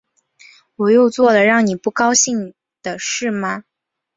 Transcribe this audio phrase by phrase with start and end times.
[0.77, 3.65] 我又做了让你不高兴的事吗